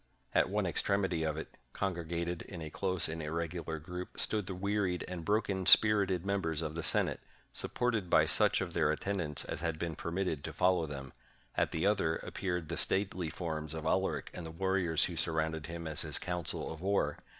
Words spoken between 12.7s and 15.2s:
stately forms of Alaric and the warriors who